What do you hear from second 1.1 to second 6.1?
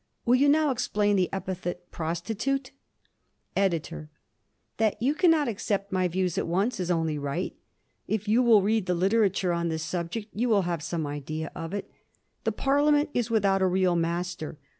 the epithet "prostitute"? EDITOR: That you cannot accept my